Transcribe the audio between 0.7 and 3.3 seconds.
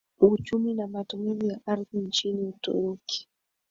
na Matumizi ya Ardhi nchini Uturuki